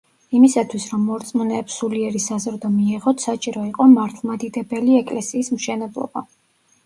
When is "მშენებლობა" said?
5.59-6.25